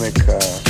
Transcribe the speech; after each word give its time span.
Make. 0.00 0.28
Uh, 0.28 0.65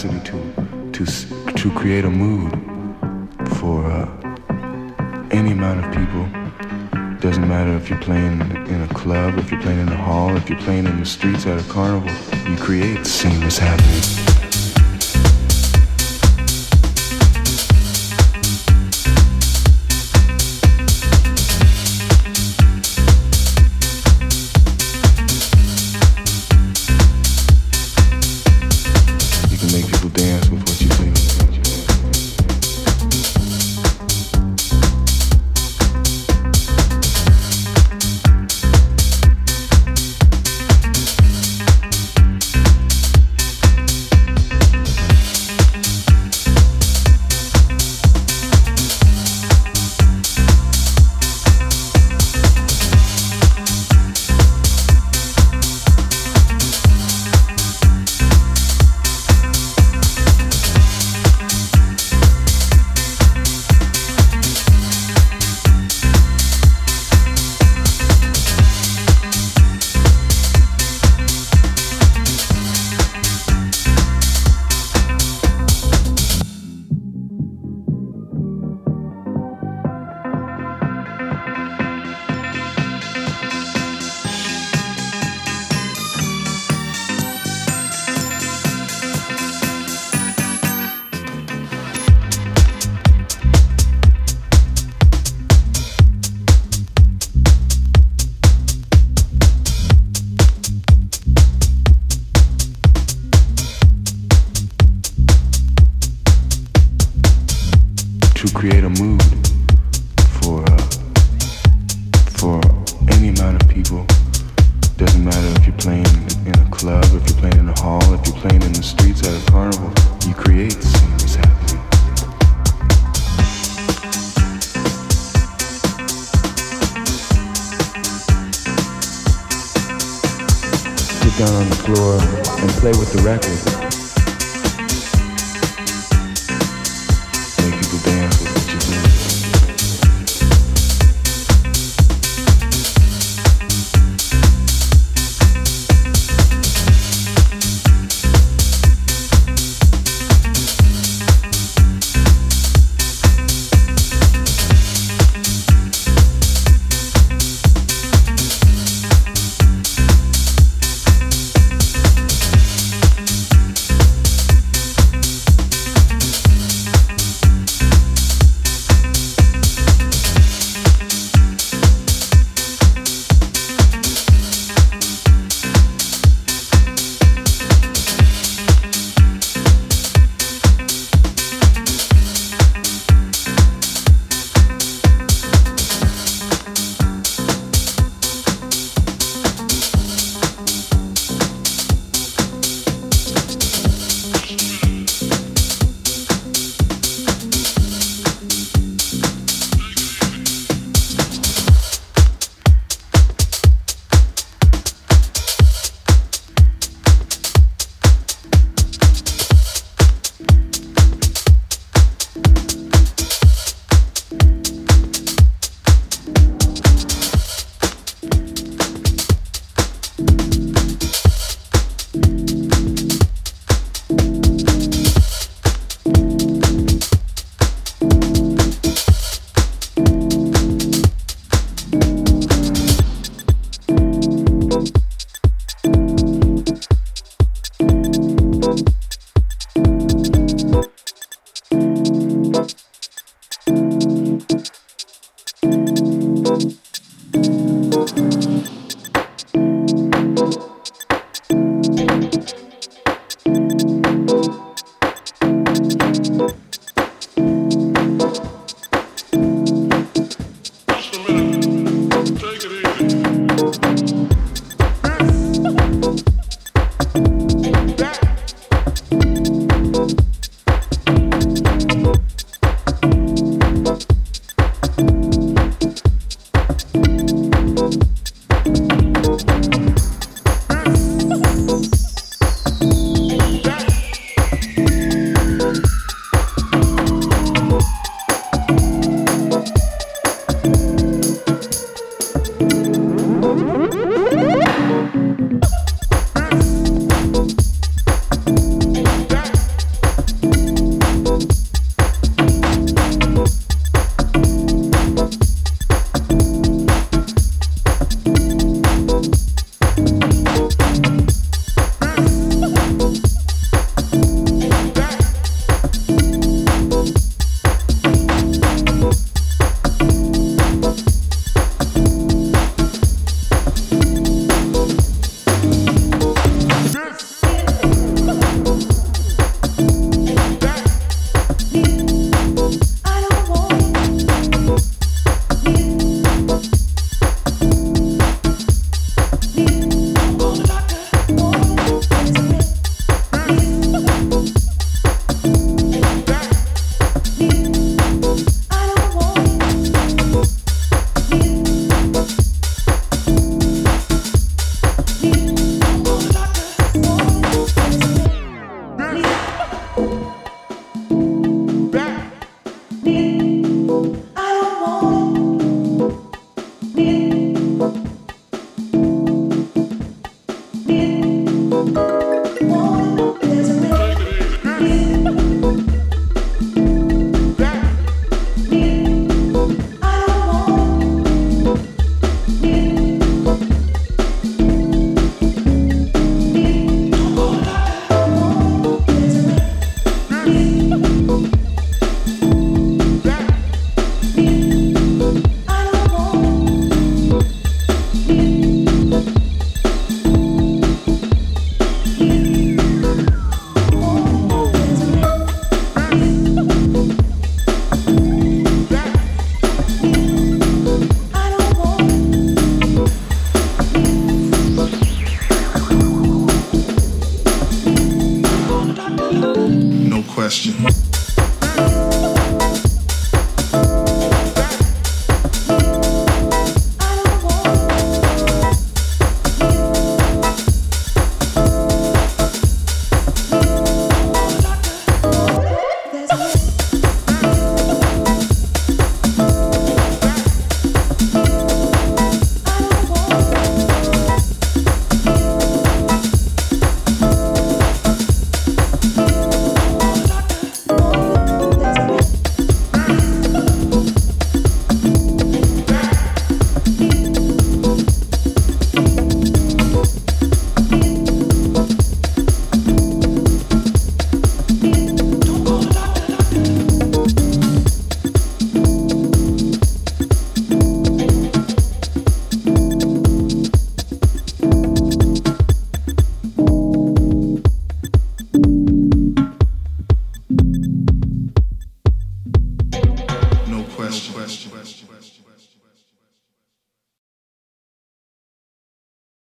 capacity 0.00 0.30
to 0.30 1.04
to 1.04 1.52
to 1.54 1.70
create 1.72 2.04
a 2.04 2.10
mood 2.10 2.52
for 3.58 3.84
uh, 3.84 4.08
any 5.30 5.52
amount 5.52 5.84
of 5.84 5.92
people. 5.92 6.26
Doesn't 7.20 7.46
matter 7.46 7.74
if 7.76 7.90
you're 7.90 8.00
playing 8.00 8.40
in 8.66 8.80
a 8.82 8.88
club, 8.94 9.38
if 9.38 9.50
you're 9.50 9.60
playing 9.60 9.80
in 9.80 9.88
a 9.88 9.96
hall, 9.96 10.34
if 10.36 10.48
you're 10.48 10.58
playing 10.60 10.86
in 10.86 10.98
the 10.98 11.06
streets 11.06 11.46
at 11.46 11.60
a 11.60 11.72
carnival. 11.72 12.10
You 12.50 12.56
create 12.56 13.06
seamless 13.06 13.58
happening. 13.58 14.19